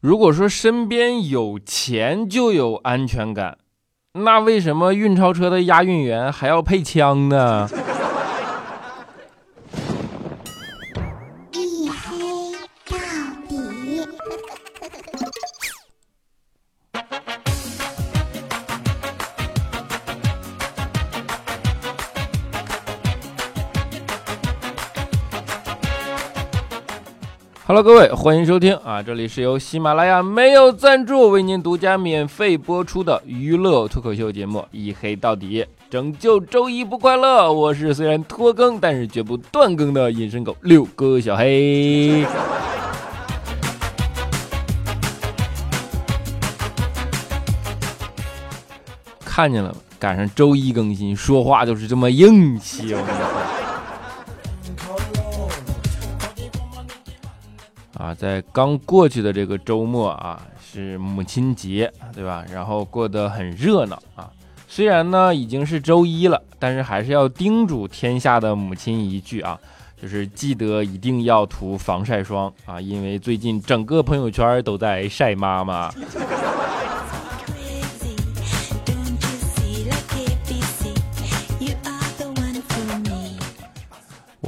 [0.00, 3.58] 如果说身边有钱就有安全感，
[4.14, 7.68] 那为什么运钞车的押运员还要配枪呢？
[27.72, 29.00] ？Hello，各位，欢迎收听啊！
[29.00, 37.52] 这里是由喜马拉雅没有赞助为您独家免费播出的娱乐脱口秀节目《一黑到底》，拯救周一不快乐。
[37.52, 42.26] 我是虽然拖更，但是绝不断更的隐身狗六哥小黑。
[49.24, 49.76] 看见了吗？
[49.96, 53.59] 赶上周一更新，说话就是这么硬气哦。
[58.00, 62.42] 啊，在刚过去的这个周末啊，是母亲节，对吧？
[62.50, 64.30] 然后过得很热闹啊。
[64.66, 69.58] 虽然呢已经是周一了，但是还是要叮嘱天下的母亲一句啊，
[70.00, 75.92] 就是记得一定要涂防晒霜啊，因为最近整个朋友圈都在晒妈妈。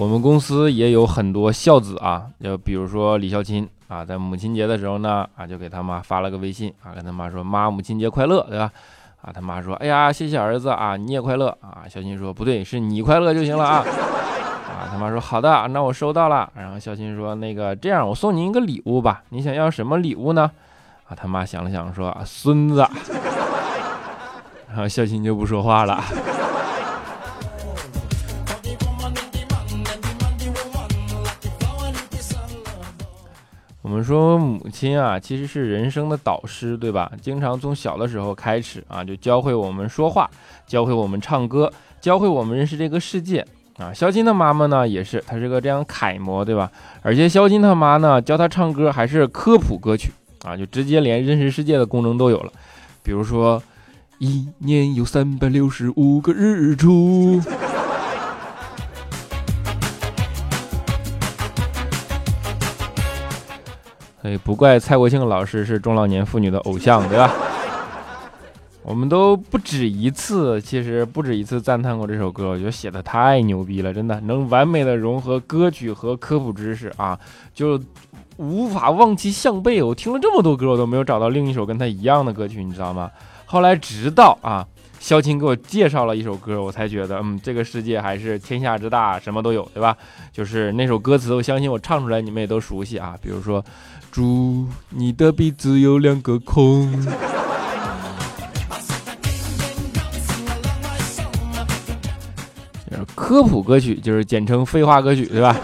[0.02, 8.68] 我们公司也有很多孝子啊，就比如说李孝钦啊，在母亲节的时候呢，啊就给他妈发了个微信啊，跟他妈说妈母亲节快乐，对吧？
[9.20, 11.86] 啊他妈说哎呀谢谢儿子啊，你也快乐啊。
[11.88, 13.76] 孝钦说不对，是你快乐就行了啊。
[13.76, 16.50] 啊他妈说好的，那我收到了。
[16.56, 20.50] 然后孝钦说那个这样我送您一个礼物吧，你想要什么礼物呢？
[21.08, 22.84] 啊他妈想了想说孙子。
[24.66, 26.02] 然后孝钦就不说话了。
[33.82, 37.10] 我们说母亲啊，其实是人生的导师，对吧？
[37.20, 40.30] 经常从小的时候开始啊，就教会我们说话，
[40.66, 43.44] 教会我们唱歌，教会我们认识这个世界
[43.78, 43.92] 啊。
[43.92, 46.70] 肖金的妈妈呢，也是，她是个这样楷模，对吧？
[47.02, 50.12] 而且肖金他妈呢，教他唱歌还是科普歌曲
[50.44, 52.52] 啊，就直接连认识世界的功能都有了。
[53.02, 53.60] 比如说，
[54.18, 57.42] 一年有三百六十五个日出。
[64.22, 67.28] 所以，不怪蔡国庆老师是中老年妇女的偶像，对吧？
[68.84, 77.18] 我们都不止一次，其实不止一次赞叹过这首歌，我觉得写的太牛逼了，真的能完美的融合歌曲和科普知识啊，
[77.52, 77.80] 就
[78.36, 79.82] 无法望其项背。
[79.82, 83.10] 我听了这么多歌，我都没有找到另一首跟他一样的歌曲，你知道吗？
[83.44, 84.66] 后来直到啊，
[84.98, 89.96] 肖钦给我介绍了一首歌，我才觉得，嗯，这个世界还是天下之大，什么都有，对吧？
[90.32, 93.64] 就是那首歌词，我相信我唱出来你们也都熟悉啊，比如说。
[94.12, 96.92] 猪，你的鼻子有两个孔。
[103.14, 105.56] 科普歌曲就是简称废话歌曲，对吧？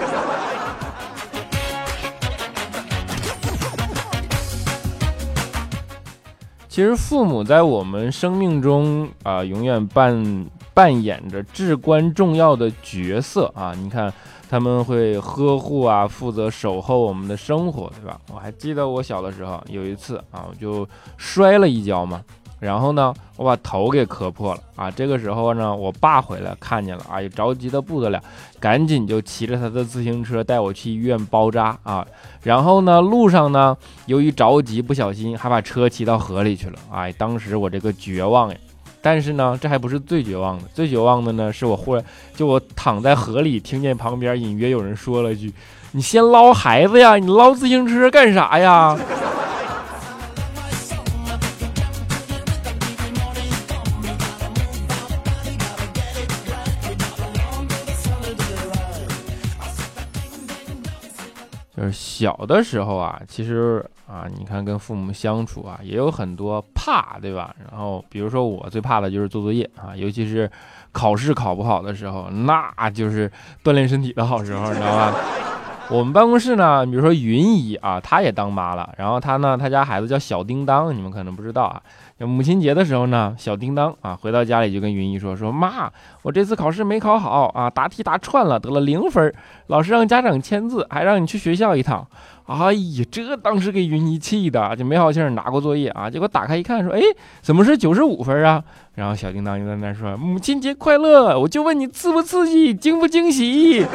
[6.71, 13.75] 其实父母在我们生命中啊，永远扮扮演着至关重要的角色啊！
[13.77, 14.11] 你看。
[14.49, 18.19] 他们会呵护啊，负责守候我们的生活，对吧？
[18.33, 22.23] 我还记得我小的时候有一次啊，我就摔了一跤嘛，
[22.59, 24.91] 然后呢，我把头给磕破了啊。
[24.91, 28.23] 这个时候呢，我爸回来看见了，啊，也着急的不得了，
[28.59, 32.07] 赶紧就骑着他的自行车带我去医院包扎啊。
[32.43, 33.77] 然后呢，路上呢，
[34.07, 36.79] 由于着急，不小心还把车骑到河里去了。
[36.91, 38.57] 哎，当时我这个绝望呀！
[39.01, 42.05] 但是呢，这还不是最绝望的，最绝望的呢，是我忽然
[42.35, 45.53] 就我躺在河里，听见旁边隐约有人说了句
[45.93, 48.99] ：“你先捞孩子呀，你捞自行车干啥呀？”
[61.93, 63.84] 小的时候啊，其实。
[64.10, 67.55] 啊，你看跟父母相处啊，也有很多怕，对吧？
[67.70, 70.50] 然后比如说我最怕的就是做作业啊，尤其是
[70.93, 73.31] 考试考不好的时候，那就是
[73.62, 75.14] 锻炼身体的好时候，你知道吧？
[75.90, 81.82] 我们办公室呢，比如说云姨啊，她也当妈了，然后她呢，她家孩子叫小叮当，你们可能不知道啊。
[82.26, 85.88] 母亲节的时候呢，小叮当啊回到家里就跟云姨说：“说妈，
[86.23, 89.32] 我这次考试没考好啊，答题答串了，得了零分，
[89.69, 92.05] 老师让家长签字，还让你去学校一趟。”
[92.49, 97.00] 哎呀，这当时给云姨气的，就没好气儿拿过作业啊，结果打开一看，说：“哎，
[97.41, 98.65] 怎么是九十五分啊？”
[98.97, 103.87] 然后小叮当就在那说：“母亲节快乐！”我就问你刺不刺激，惊不惊喜？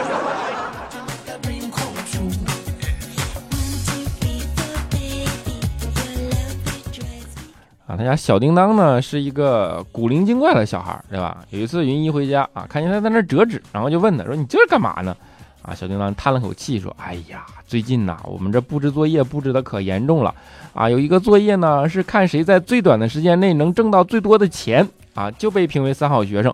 [7.98, 11.38] 他家小叮当呢是一个古灵精怪的小孩，对吧？
[11.50, 15.16] 有一次云姨回家啊，看见他在那折纸，然后就问他说：“你这是干嘛呢？”
[15.64, 20.36] 啊，小叮当叹了口气说：“哎呀，最近呐，我们这布置作业布置的可严重了
[20.74, 20.90] 啊！
[20.90, 26.54] 有一个作业呢是看谁在最短的时间内能挣到最多的钱啊，就被评为三好学生。”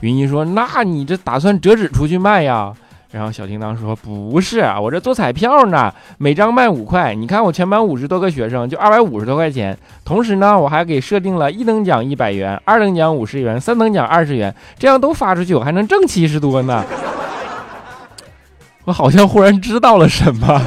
[0.00, 2.74] 云姨说：“那你这打算折纸出去卖呀？”
[3.12, 7.12] 然后小叮当说：“不是，我这做彩票呢，每张卖五块。
[7.12, 9.76] 你看我全班五十多个学生，就二百五十多块钱。
[10.04, 16.84] 同时呢，我还给设定了一等奖一百元，二等奖五十元，三等奖二十元，这样都发出去，我还能挣七十多呢。
[18.84, 20.62] 我好像忽然知道了什么。”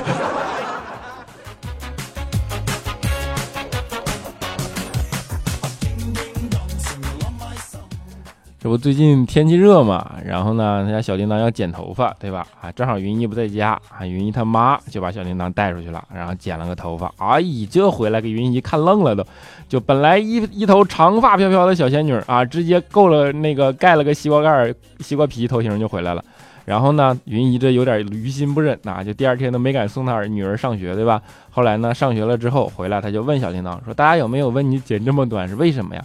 [8.63, 12.47] 这不最近天气热嘛，然后呢，他家小叮当要剪头发，对吧？
[12.61, 17.13] 啊，正好云姨不在家，啊，云姨他妈就把小叮当带出去了，然后剪了个头发。
[17.17, 19.25] 哎，这回来给云姨看愣了都，
[19.67, 26.23] 就本来一一头长发飘飘的小仙女啊，直接够了那个盖了个西瓜盖、西瓜皮头型就回来了。
[26.63, 31.21] 然后呢，云姨这有点于心不忍呐，就第二天都没敢送她女儿上学，对吧？
[31.51, 36.01] 后来呢，上学了之后回来，他就问小叮当说：“大家有没有问你剪这么短是为什么呀？”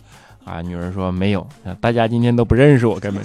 [0.49, 1.47] 啊，女儿说没有，
[1.79, 3.23] 大家今天都不认识我，根本。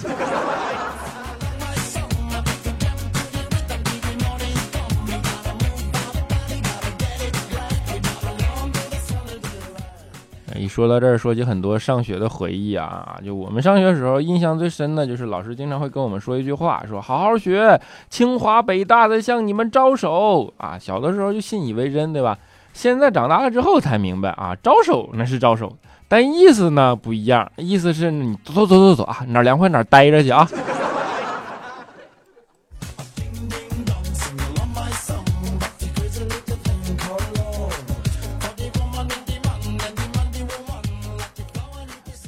[10.56, 17.78] 一说到这儿，说起很多上学的回忆啊，就我们上学的时候，印象最深的就是老师经常会跟我们说一句话，说好好学，
[18.08, 20.78] 清华北大的向你们招手啊。
[20.78, 22.38] 小的时候就信以为真，对吧？
[22.72, 25.76] 现在长大了之后才明白啊，招手那是招手。
[26.06, 30.48] 但意思呢不一样，意思是你走走走走走啊，哪凉快哪待着去啊。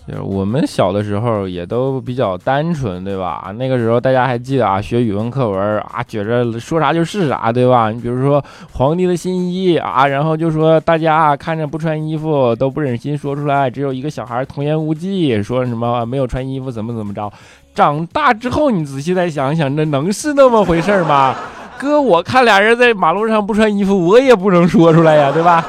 [0.08, 3.52] 就是我们小的时候也都比较单纯，对吧？
[3.58, 7.90] 那个时候大家还记得啊，学语文课文啊，觉着说啥就是啥，对吧？
[7.90, 8.42] 你比如说
[8.72, 17.28] 皇帝的新衣啊，然后就说大家看着不穿衣服都不忍心说出来，只有一个小孩童言无忌，说什么没有穿衣服怎么怎么着。
[17.74, 21.34] 长大之后你仔细再想想，那能是那么回事吗？
[21.78, 25.66] 哥，我看俩人在马路上不穿衣服，我也不能说出来呀，对吧？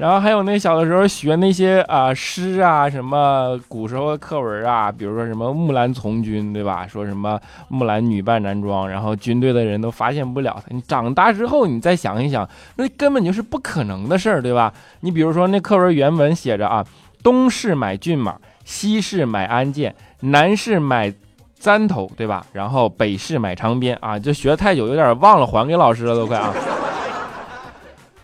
[0.00, 6.86] 然后还有那小的时候学那些啊诗啊，什么古时候的课文啊，比如说什么木兰从军，对吧？
[6.86, 7.38] 说什么
[7.68, 10.74] 木兰女扮男装，然后军队的人都发现不了他。
[10.74, 14.72] 你长大之后你再想一想，那根本就是不可能的事儿，对吧？
[15.00, 16.82] 你比如说那课文原文写着啊，
[17.22, 21.12] 东市买骏马，西市买鞍鞯，南市买
[21.58, 22.46] 簪头，对吧？
[22.54, 26.54] 然后北市买长鞭啊，就学太久有点忘了，还给老师了都快啊。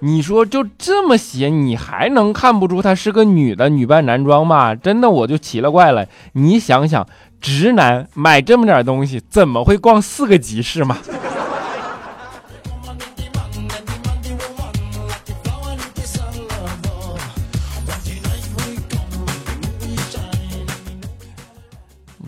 [0.01, 4.75] 你说就这么写，你还能看不出她是个女的，女扮男装吗？
[4.75, 6.07] 真的我就奇了怪了。
[6.33, 7.07] 你想想，
[7.41, 10.99] 直男买这么点东西，怎么会逛四个集市嘛？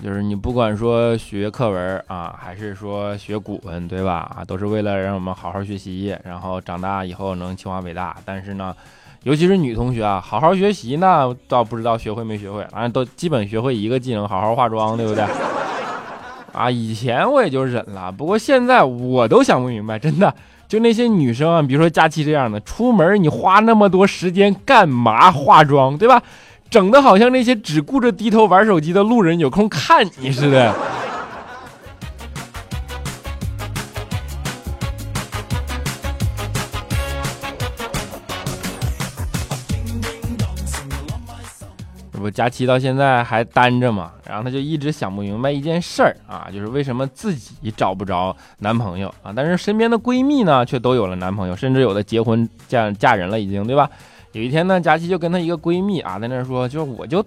[0.09, 4.35] 就是你不管说学课文啊，还是说学古文，对吧？
[4.35, 8.17] 啊，都是为了让我们好好学习，然后长大以后能清华北大。
[8.25, 8.75] 但是呢，
[9.25, 15.27] 尤其是女同学啊，好好学习呢，倒不知道学会没学会，反正都基本学会一个技能，好好化妆，对不对？
[16.55, 20.35] 啊，以前我也就忍了，不过现在我都想不明白，真的，
[20.67, 26.23] 就那些女生啊，比如说佳期这样的，出门你花那么多时间干嘛化妆，对吧？
[26.71, 30.75] 整的好像那些只顾着低头玩手机的路人有空看你似的。
[42.13, 44.11] 这不佳期到现在还单着嘛？
[44.27, 49.33] 然后他就一直想不明白一件事儿啊，就是为什么自己找不着男朋友啊？
[49.35, 53.89] 但是身边的闺蜜呢，却都有了男朋友，甚至有的结婚嫁嫁人了，已经对吧？
[54.39, 57.25] 有一天呢，佳琪就跟她一个闺蜜啊，在那说，就我就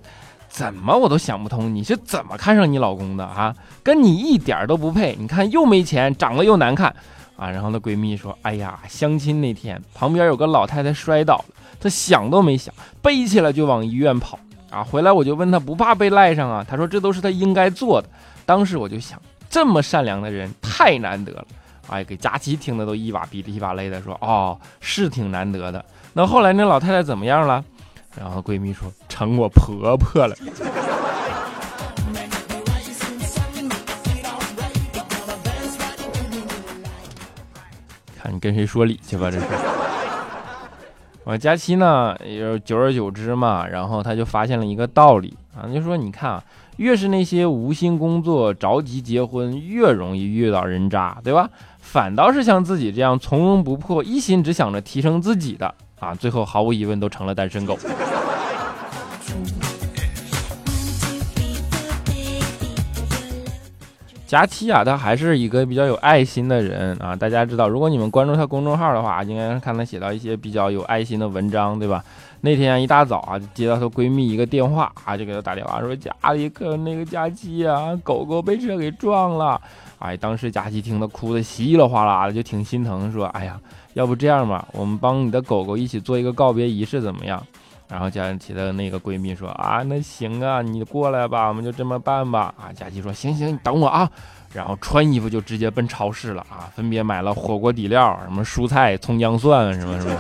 [0.48, 3.54] 怎么我都想不通，你是怎么看上你老公的啊？
[3.84, 6.96] 跟你一点都不配，你看又没钱，长得又难看
[7.36, 7.50] 啊。
[7.50, 14.40] 然后那闺蜜说，哎呀，相亲那天旁边有个老太太摔倒了，她想都没想，背起来就往医院跑
[14.70, 14.82] 啊。
[14.82, 16.66] 回来我就问她不怕被赖上啊？
[16.66, 18.08] 她说这都是她应该做的。
[18.46, 21.46] 当时我就想，这么善良的人太难得了。
[21.92, 25.84] 哎，给佳琪听的都一把鼻涕一把泪的说，哦，是挺难得的。
[26.14, 27.62] 那后来那老太太怎么样了？
[28.18, 30.36] 然后闺蜜说成我婆婆了。
[38.18, 39.46] 看你跟谁说理去吧，这是。
[41.24, 46.44] 我佳期呢，也久而久之嘛，然后他就发现了一个道理啊，就说你看啊，
[46.78, 51.50] 越是那些无心工作、着急结婚，越容易遇到人渣，对吧？
[51.92, 57.78] 反倒是像自己这样从容不迫、一心只想着提升自己的啊，最后毫无疑问都成了单身狗。
[64.26, 67.14] 佳期啊，他还是一个比较有爱心的人啊。
[67.14, 72.02] 大家知道，如果你们关注他公众号的话，应该看他写到一些比较有爱心的文章，对吧？
[72.42, 79.62] 那天一大早啊，就接到她闺蜜一个电话啊，就给她打电话说家里可那个佳期啊，狗狗被车给撞了。
[80.00, 83.60] 哎，当时佳期听得哭得稀里哗啦的，就挺心疼，说：“哎呀，
[83.94, 87.42] 要不这样吧，我们帮你的狗狗一起做一个告别仪式，怎么样？”
[87.88, 92.52] 然后佳琪的那个闺蜜说啊，那行啊，你过来吧，我们就这么办吧。
[92.58, 94.10] 啊，佳琪说行行，你等我啊。
[94.54, 100.18] 然后穿衣服就直接奔超市了啊，分别买了火锅底料，什么蔬菜、葱姜蒜什么什么。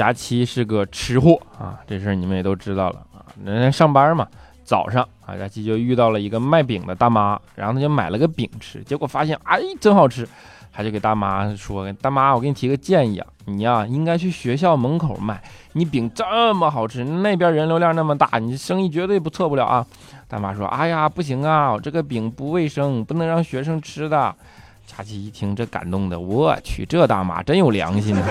[0.00, 3.20] 佳期是个吃货啊，这事儿你们也都知道了啊。
[3.44, 4.26] 人家上班嘛。
[4.64, 10.26] 早上啊，佳琪就遇到了一个卖饼的大妈，然后他就买了个饼吃，结果发现哎真好吃，
[10.72, 15.42] 他就给大妈说：“大妈，我给你提个建议啊，你呀应该去学校门口卖，
[15.72, 19.84] 你饼这么好吃，那边人流量那么大，你生意绝对不错不了啊。”
[20.28, 24.34] 大妈说：“哎呀，不行啊，我这个饼不卫生，不能让学生吃的。”
[24.86, 28.14] 佳琪一听这感动的，我去，这大妈真有良心。
[28.14, 28.22] 就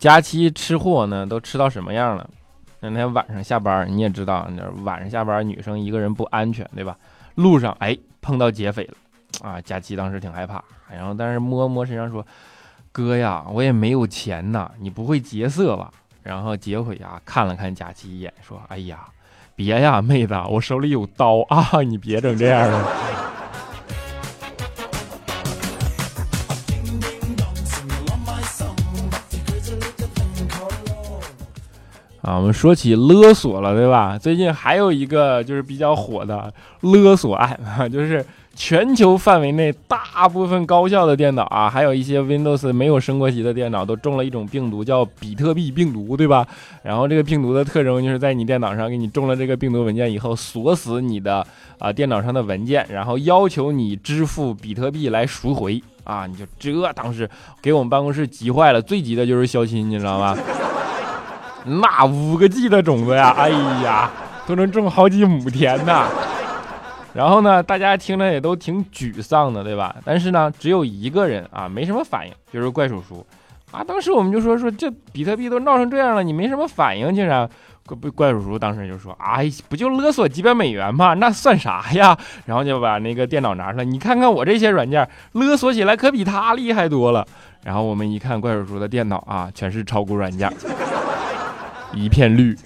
[0.00, 2.28] 佳期吃货呢，都吃到什么样了？
[2.80, 6.96] 那天晚上下班，你也知道，那晚上下班女生一个人不安全，对吧？
[7.34, 8.94] 路上哎碰到劫匪了，
[9.46, 12.26] 啊，佳期当时挺害怕，然后但是摸摸身上说
[12.90, 15.92] ：“哥呀，我也没有钱呐，你不会劫色吧？”
[16.24, 19.00] 然后劫匪啊看了看佳期一眼，说：“哎呀，
[19.54, 22.88] 别呀，妹子，我手里有刀啊，你别整这样了。”
[32.30, 34.16] 啊，我们说起勒索了，对吧？
[34.16, 46.46] 最近还有一个就是比较火的勒索案啊，就是全球范围内大部分高校的电脑啊，还有一些 Windows 没有升过级的电脑都中了一种病毒，叫比特币病毒，对吧？
[46.84, 51.44] 然后这个病毒的特征就是在你电脑上给你中了这个病毒文件以后，锁死你的
[51.80, 56.28] 啊电脑上的文件，然后要求你支付比特币来赎回啊！
[56.28, 57.28] 你就这当时
[57.60, 60.38] 给我们办公室急坏了，最急的就是肖钦，你知道吗？
[61.64, 64.10] 那五个 G 的种子呀， 哎呀，
[64.46, 66.06] 都能种好几亩田呢。
[67.12, 69.94] 然后呢，大家听着也都挺沮丧的，对吧？
[70.04, 73.26] 但是呢，只有一个人啊，没什么反应，就是怪叔叔
[73.72, 73.82] 啊。
[73.82, 77.48] 当时我们就说说，这比特币都闹成这样了，你没什么反应，竟然
[77.84, 81.14] 怪怪叔叔当时就说，哎，不就勒索几百美元吗？
[81.14, 82.16] 那算啥呀？
[82.46, 87.26] 然后就把那个电脑拿出来，你看看我这些软件，勒索起来可比他厉害多了。
[87.64, 90.48] 然后我们一看怪叔叔的电脑啊，全是炒股软件。
[91.92, 92.56] 一片绿。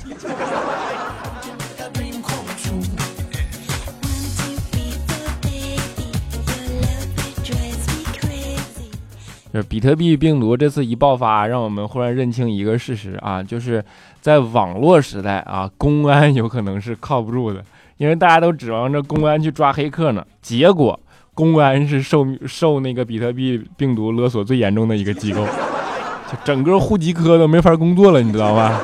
[9.52, 13.84] 就是比特币病毒这次一爆发，让我们忽然认清一个事实啊，就是
[14.20, 17.62] 在网络时代啊，公安有可能是靠不住的，
[17.96, 20.26] 因为大家都指望着公安去抓黑客呢。
[20.42, 20.98] 结果
[21.34, 28.80] 公安是受受那个比特币病毒勒索最严重的一个机构，就整个户籍科都没法工作了，你知道吗？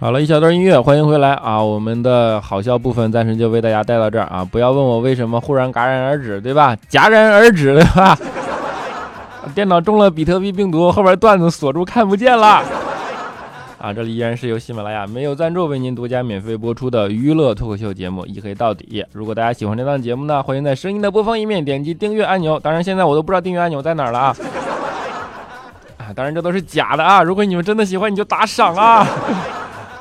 [0.00, 1.62] 好了一小段音乐，欢迎回来啊！
[1.62, 4.42] 我们的好笑部分暂时就为大家带到这儿啊！
[4.42, 6.74] 不要问我为什么忽然戛然而止，对吧？
[6.90, 8.16] 戛然而止，对吧？
[9.54, 12.62] 电脑中了比特币病毒，后边段子锁住看不见了
[13.78, 13.92] 啊！
[13.92, 19.02] 这里依然是由喜马拉雅没有赞助为您独家免费播出的娱乐脱口秀节目《一黑到底》。
[19.12, 22.58] 如果大家喜欢这档节目呢，欢迎在声音的播放页面点击订阅按钮。
[22.58, 24.36] 当然，现在我都不知道订阅按钮在哪儿了啊！
[26.00, 27.22] 啊，当然这都是假的啊！
[27.22, 29.06] 如果你们真的喜欢，你就打赏啊！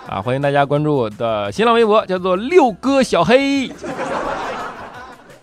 [0.10, 3.72] 啊，欢迎大家关注我的新浪微博，叫做六哥小黑，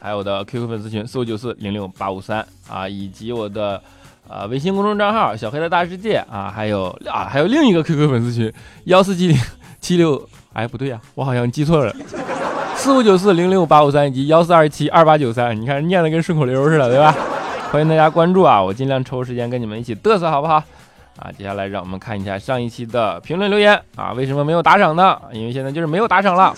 [0.01, 3.81] 还有我的 QQ 粉丝群四五九四零六八五三啊，以及我的
[4.29, 8.53] 呃微信公众账号小黑的大世界啊，还有啊还有另一个 QQ 粉丝群
[8.87, 9.39] 幺四七零
[9.81, 10.21] 七六，
[10.53, 11.95] 哎不对呀，我好像记错了。
[12.75, 17.15] 四五九四零六八五三以及幺四二七二八九三，你看念的跟顺口溜似的，对吧？
[17.71, 20.61] 欢迎大家关注啊，我尽量抽时间跟你们一起嘚瑟，好不好？
[21.19, 25.21] 啊，接下来让我们看一下上一期的评论留言啊，为什么没有打赏呢？
[25.33, 26.55] 因为现在就是没有打赏了。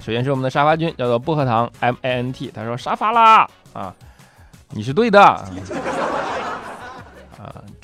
[0.00, 3.94] 首先是我们的沙发君，叫做薄荷糖 M A N T，他说沙发啦啊，
[4.70, 5.44] 你是对的啊，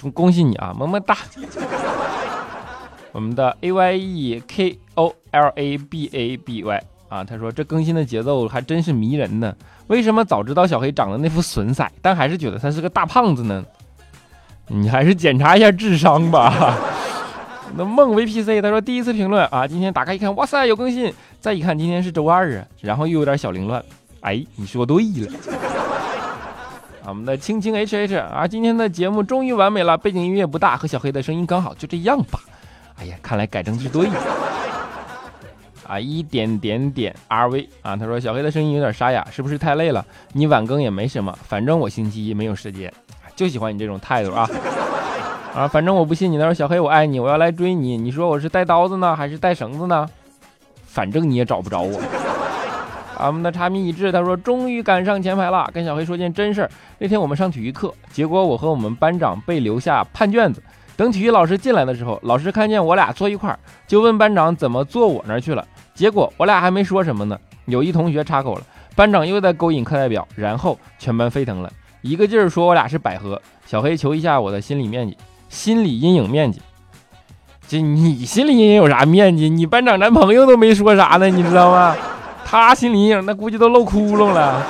[0.00, 1.16] 恭恭喜你啊，么么哒。
[3.12, 9.54] 我们的 A Y E K O L A B A B Y 啊，他说这更新的节奏还真是迷人呢。
[9.86, 13.64] 为什么早知道小黑长得那副损色，但还是觉得他是个大胖子呢？
[14.68, 16.76] 你还是检查一下智商吧。
[17.76, 23.84] 那梦 VPC 他说第一次评论啊，今天打开一看，哇塞有更新，再一看今天是周二啊，然后又有点小凌乱。
[24.20, 25.32] 哎，你说对了。
[27.06, 32.40] 我们的青青 HH 啊，今天的节目终于完美了，背景音乐不大，和小黑的声音刚好，就这样吧。
[32.96, 34.12] 哎呀，看来改正是对的。
[35.86, 40.02] 啊，一点点点 RV 啊，他说小黑的声音有点沙哑，是不是太累了？
[40.32, 42.90] 你晚更也没什么，反正我星期一没有时间，
[43.34, 44.48] 就喜欢你这种态度啊。
[45.54, 46.38] 啊，反正我不信你。
[46.38, 50.08] 他说小黑我爱你，我要来追你，你说我是带刀子呢，还是带绳子呢？
[50.84, 52.00] 反正你也找不着我。
[53.16, 56.70] 啊，我们的茶米已至，他说终于赶上前排了，跟小黑说件真事儿。
[56.98, 60.60] 那天我们上体育课，结果我和我们班长被留下判卷子。
[60.96, 65.64] 等体育老师进来的时候，老师看见我俩坐一块儿，就问班长怎么坐我那儿去了。
[65.94, 68.62] 结果我俩还没说什么呢，有一同学插口了，
[68.96, 71.72] 班长又在勾引课代表，然后全班沸腾了，
[72.04, 73.40] 一个劲儿说我俩是百合。
[73.64, 75.16] 小黑求一下我的心理面积，
[75.48, 76.60] 心理阴影面积。
[77.66, 79.48] 这你心理阴影有啥面积？
[79.48, 81.96] 你班长男朋友都没说啥呢，你知道吗？
[82.44, 84.62] 他心理阴影那估计都漏窟窿了。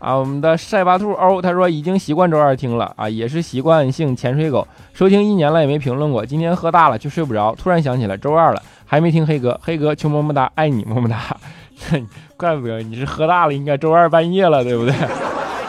[0.00, 6.26] 啊，我们的晒巴兔哦他说已经习惯周二听了啊，也是习惯性潜水狗，收听一年了也没评论过。
[6.26, 11.18] 今天喝大了就睡不着，突然想起来周二了，还没听黑哥，黑哥求么么哒，爱你么么哒。
[12.36, 14.94] 怪不得你是喝大了，应该周二半夜了，对不对？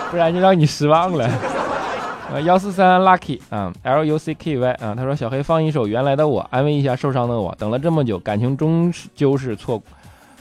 [0.10, 1.26] 不然就让你失望了。
[1.26, 7.56] 啊，幺四三 lucky 啊，L U C K Y 啊，他说小黑放一首原来的我，安慰一下受伤的我。
[7.58, 9.82] 等了这么久，感情终究是错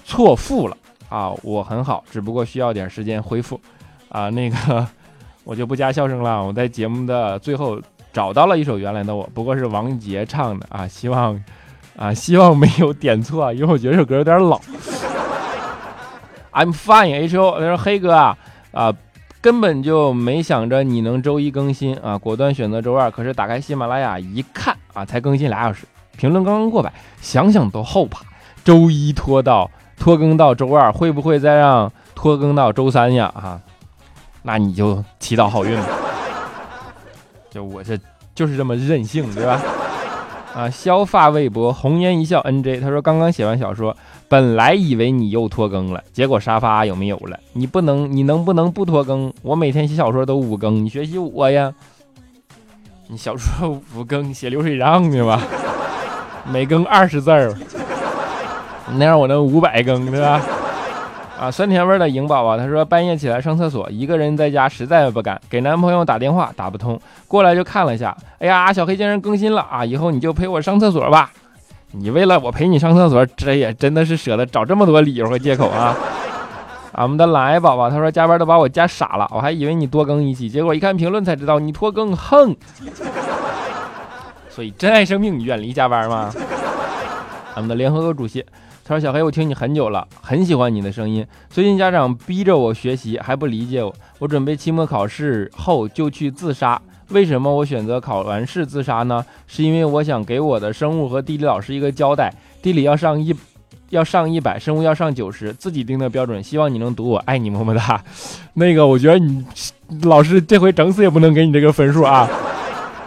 [0.04, 0.76] 错付了
[1.08, 3.58] 啊，我很好，只不过需要点时间恢复。
[4.10, 4.86] 啊，那个
[5.44, 6.44] 我就不加笑声了。
[6.44, 7.80] 我在节目的最后
[8.12, 10.86] 找到了一首原来的我，不过是王杰唱的啊。
[10.86, 11.42] 希望
[11.96, 14.60] 啊，希望没有点错，因为我觉得这首歌有点老。
[16.52, 17.58] I'm fine, H O。
[17.58, 18.36] 他说黑哥啊
[18.72, 18.92] 啊，
[19.40, 23.10] 根本就没想着你能周一更新啊，果断选择周二。
[23.10, 28.22] 可是打开喜马拉雅一看啊，才更新俩小时，评论刚刚过百，想想都后怕。
[28.64, 33.32] 周一拖到拖更到周二，会不会再让拖更到周三呀？
[33.34, 33.60] 啊？
[34.42, 35.86] 那你就祈祷好运吧，
[37.50, 37.98] 就我这
[38.34, 39.60] 就是这么任性，对吧？
[40.54, 43.96] 啊，削发未博红颜一笑 N J，他说刚刚写完小说，
[44.28, 47.38] 本来以为你又拖更了，结果沙发有没有了？
[47.52, 49.32] 你不能，你能不能不拖更？
[49.42, 51.72] 我每天写小说都五更，你学习我呀？
[53.08, 55.40] 你小说五更写流水账去吧？
[56.50, 57.54] 每更二十字儿，
[58.96, 60.42] 那样我能五百更，对吧？
[61.38, 69.84] 啊，酸甜味的颖宝宝，他说半夜起来上厕所，一个人在家实在不敢给男朋友打电话，打不通，过来就看了一下，哎呀，小黑竟然更新了啊！
[69.84, 71.30] 以后你就陪我上厕所吧。
[71.92, 75.94] 你为了我陪你上厕所，这也真的是舍得找这么多理由和借口啊！
[76.92, 82.56] 俺们的懒癌宝宝，他说加班都把我加傻了，我还以为你多更一期，结果一看评论才知道你拖更，哼！
[84.50, 86.32] 所以珍爱生命，远离加班吗？
[87.54, 88.44] 俺们的联合国主席。
[88.88, 91.26] 他说：“小黑，我听你很久了，很喜欢你的声音。
[91.50, 93.94] 最近家长逼着我学习，还不理解我。
[94.18, 96.80] 我准备期末考试后就去自杀。
[97.10, 99.22] 为什么我选择考完试自杀呢？
[99.46, 102.32] 是因为我想给我的生物和地理老师一个交代。
[102.62, 103.36] 地理要上一，
[103.90, 106.42] 要上一百，生物要上九十，自己定的标准。
[106.42, 108.02] 希望你能读我，爱你么么哒。
[108.54, 109.44] 那个，我觉得你
[110.04, 112.26] 老师这回整死也不能给你这个分数啊，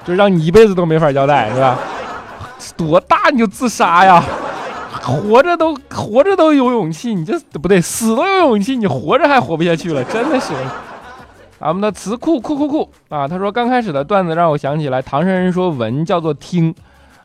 [0.06, 1.80] 就让你一辈子都没法交代，是吧？
[2.78, 4.24] 多大你就自杀呀？”
[5.02, 10.54] 活着都活着都有勇气，你这不对，死都有勇气，你活着还活不下去了，真的是。
[11.60, 16.74] 俺们的词库库库库啊，他说刚开始的段子让我想起来唐山人说闻叫做听，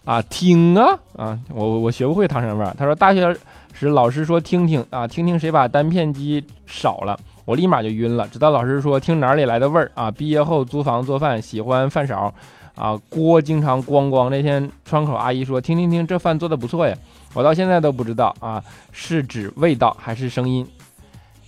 [0.05, 2.75] 啊听啊啊，我我学不会唐山味儿。
[2.79, 3.35] 他说大学
[3.73, 8.29] 时老师说听听啊听听谁把单片机少了，我立马就晕了。
[8.29, 12.31] 直到老师说听哪里来的味儿啊，毕业后租房做饭喜欢饭勺，
[12.75, 14.29] 啊锅经常咣咣。
[14.29, 16.95] 那天窗口阿姨说听听听这饭做的不错呀。
[17.37, 20.67] 我到现在都不知道啊，是指味道还是声音？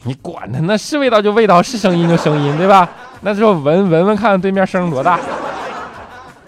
[0.02, 2.86] 你管他，那是味道就味道，是声音就声音，对吧？
[3.22, 5.14] 那时候闻闻闻看对面声多大。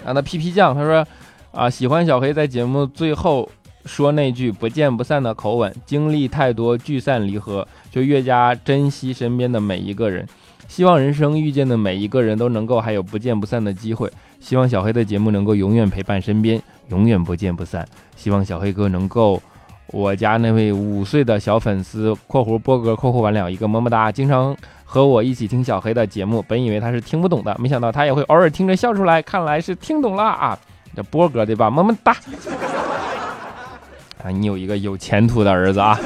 [0.04, 1.06] 啊，那皮皮酱他说
[1.52, 3.48] 啊，喜欢小黑在节目最后
[3.86, 5.74] 说那句不见不散的口吻。
[5.86, 10.28] 经历太多聚散离合，就越加珍惜身边的每一个人。
[10.68, 14.12] 希望人生遇见的每一个人都能够还有不见不散的机会。
[14.38, 17.86] 希望小黑的节目能够永远陪伴身边，永远不见不散。
[18.14, 19.42] 希望小黑哥能够，
[19.88, 26.44] 我家那位五岁的小粉丝（括弧波哥）括弧完了一个么么哒，经常和我一起听小黑的节目。
[26.46, 30.58] 本以为他是听不懂的，没想到他也会偶尔听着笑出来，看来是听懂了啊！
[30.94, 31.70] 这波哥对吧？
[31.70, 32.14] 么么哒！
[34.22, 35.98] 啊，你有一个有前途的儿子啊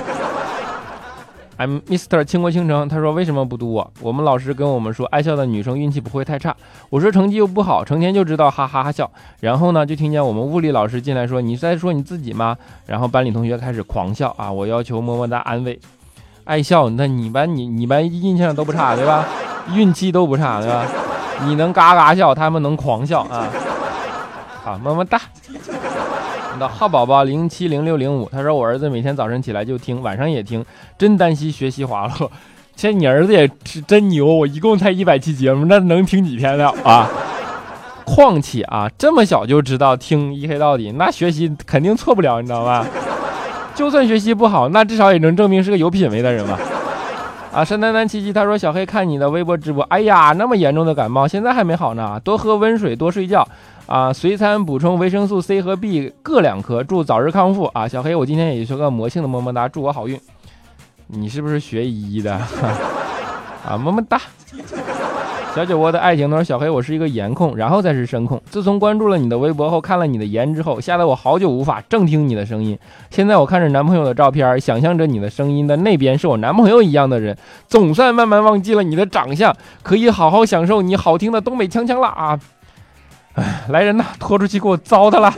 [1.59, 2.25] ！I'm Mr.
[2.25, 3.93] 倾国倾城，他说为什么不读我？
[4.01, 6.55] 我们老师跟我们说，爱笑的女生运气不会太差。
[6.90, 9.11] 我说成绩又不好，成天就知道哈哈哈笑。
[9.40, 12.57] 然后呢，就听见我们物理老师进来说，你在说你自己吗？
[12.87, 14.51] 然后班里同学开始狂笑啊！
[14.51, 15.79] 我要求么么哒安慰。
[16.45, 19.25] 爱笑，那你班你你班印象都不差对吧？
[19.73, 20.85] 运气都不差对吧？
[21.47, 23.49] 你能嘎嘎笑，他们能狂笑啊！
[24.62, 25.21] 好，么么哒。
[26.59, 30.64] 的浩宝宝零七零六零五，他说我儿子每天早晨起来就听，晚上也听，
[30.99, 32.31] 真担心学习滑落。
[32.77, 37.09] 其实你儿子也是真牛，我一共才一百期节目，那能听几天了啊？
[38.05, 42.87] 况且啊，这么小就知道听一黑到底，那学习肯定错不了，你知道吧？
[43.75, 46.59] 就算学习不好，那至少也能证明是个有品位的人吧？
[47.55, 53.47] 啊，山丹丹七七，他说小黑看你的微博直播，哎呀，那么严重的感冒，现在还没好呢，多喝温水，多睡觉。
[53.87, 57.87] 啊，随餐补充维生素 C 和 B 各两颗，祝早日康复啊！
[57.87, 60.19] 小黑，我今天也学个魔性的么么哒，祝我好运。
[61.07, 62.33] 你是不是学医的？
[63.62, 64.19] 啊，么么哒。
[65.55, 68.43] 小酒窝的爱情，他说小黑，我是一个颜控，然后再是声控。
[68.51, 72.77] 自从关注了你的微博后，看了你的颜之后，吓得我好久无法正听你的声音。
[73.09, 77.37] 现在我看着男朋友的照片，想象着你的声音的那边是我男朋友一样的人，
[77.69, 82.37] 总算慢慢忘记了你的长相，可以好好享受你好听的东北腔腔了啊！
[83.35, 85.33] 哎，来人呐，拖出去给我糟蹋了！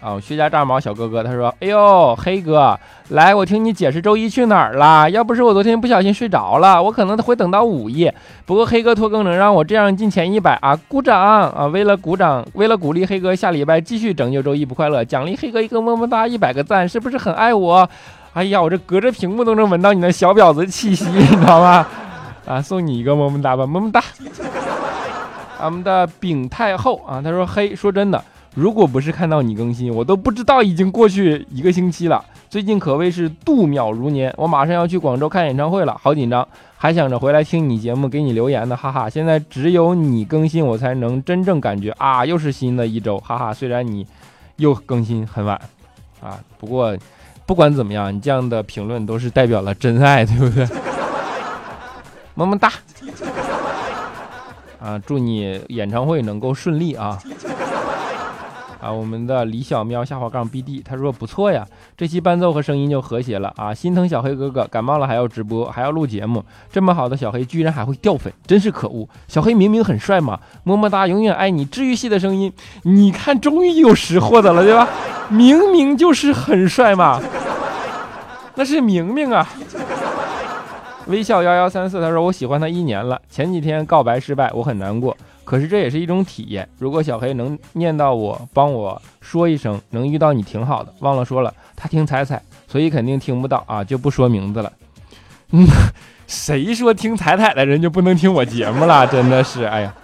[0.00, 2.78] 啊，薛家炸毛小哥哥他说：“哎呦，黑哥，
[3.10, 5.10] 来，我听你解释周一去哪儿了。
[5.10, 8.14] 要不是我昨天不小心睡着了，我可能会等到午夜。
[8.46, 11.66] 不过黑哥拖更能让我这样进前一百啊，鼓掌啊！
[11.66, 17.86] 为了鼓掌，为了鼓励黑哥下礼拜继续拯救周一不快乐，奖励黑哥一个么么哒，一百个赞，是不是很爱我？
[18.32, 21.86] 哎呀，我这隔着屏幕都能闻到你的小婊子气息，你知道吗？
[22.46, 24.02] 啊，送你一个么么哒吧，么么哒。”
[25.60, 32.24] 俺们的丙太后啊，他说：“嘿，说真的，如果不是看到你更新，我都不知道已经过去一个星期了。
[32.48, 39.08] 最近可谓是度秒如年，我马上要去广州看演唱会了，好紧张，还想着回来听你节目，给你留言呢，哈哈。
[39.08, 43.54] 现在只有你更新，我才能真正感觉啊，又是新的一周，哈哈。
[43.54, 44.04] 虽然你
[44.56, 45.60] 又更新很晚
[46.20, 46.96] 啊，不过
[47.46, 50.66] 不管怎么样，你这样的评论都是代表了真爱，对不对？
[52.34, 52.72] 么么哒。”
[54.82, 57.18] 啊，祝你演唱会能够顺利啊！
[58.80, 61.66] 啊，我们的李小喵下滑杠 BD 他说不错呀，
[61.96, 63.74] 这期伴奏和声音就和谐了啊！
[63.74, 69.06] 心疼小黑哥哥感冒了还要直播还要录节目，这么好的小黑居然还会掉粉，真是可恶！
[69.28, 71.64] 小黑明明很帅嘛，么么哒，永远爱你。
[71.66, 74.88] 治愈系的声音，你看终于有识货的了，对吧？
[75.28, 77.20] 明明就是很帅嘛，
[78.54, 79.46] 那是明明啊。
[81.10, 86.66] 微笑幺幺三四，他说我喜欢他一年了，前几天告白失败，我很难过，可是这也是一种体验。
[86.78, 90.94] 如果小黑能念到我，帮我说一声，能遇到你挺好的。
[91.00, 94.72] 忘了说了，他听彩彩，所以肯定听不到啊，就不说名字了。
[95.50, 95.66] 嗯，
[96.26, 99.06] 谁说听彩彩的人就不能听我节目了？
[99.06, 99.94] 真 的是，哎呀。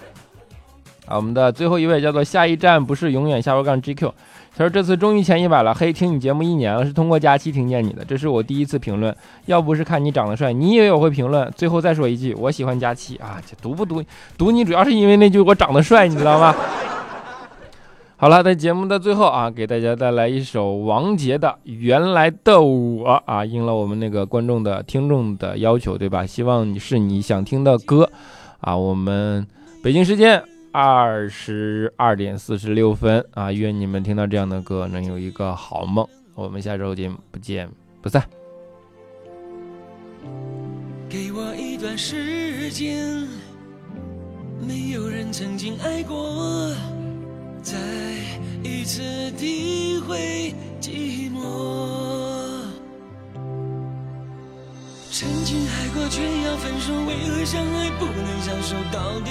[1.07, 4.11] 啊，我们的最后一位叫做下一站不是永远下波杠 GQ。
[4.59, 9.14] 他说：“这次终于前一百了，嘿，听你节目一年了，是通过佳期听见你的，这是我第一次评论。
[9.45, 11.53] 要不是看你长得帅，你以为我会评论。
[11.55, 14.03] 最后再说一句，我喜欢佳期啊，这读不读？
[14.38, 16.55] 读你主要是因为那句我长得帅，你知道吗？
[18.16, 26.25] 好了，在节目的最后啊，给大家带来一首王杰的《原来的我》啊，应了我们那个观众的听众的要求，对吧？
[26.25, 28.11] 希望你是你想听的歌
[28.62, 28.75] 啊。
[28.75, 29.47] 我们
[29.83, 30.42] 北京时间。”
[30.79, 33.51] 二十二点四十六分啊！
[33.51, 36.07] 愿你们听到这样的歌能有一个好梦。
[36.35, 37.67] 我们下周见，不见
[38.03, 38.23] 不散。
[41.09, 43.27] 给我一段时间，
[44.61, 46.71] 没有人曾经爱过，
[47.62, 47.79] 再
[48.62, 51.41] 一次体会寂寞。
[55.11, 58.77] 曾经爱过，却要分手，为何相爱不能相守？
[58.93, 59.31] 到底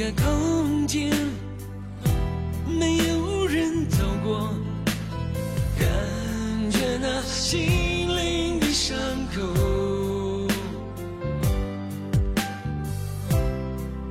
[0.00, 1.10] 个空间，
[2.66, 4.48] 没有人走过，
[5.78, 5.86] 感
[6.70, 7.60] 觉那心
[8.16, 8.96] 灵的伤
[9.34, 9.42] 口。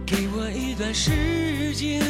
[0.06, 2.04] 给我一段时间，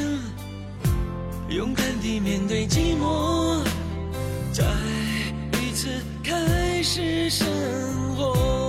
[1.47, 3.63] 勇敢地面对寂寞，
[4.51, 4.65] 再
[5.61, 5.87] 一次
[6.21, 7.47] 开始生
[8.17, 8.68] 活。